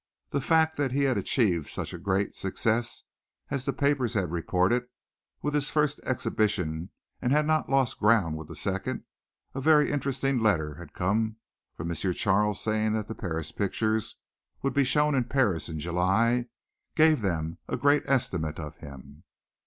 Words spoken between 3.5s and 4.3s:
as the papers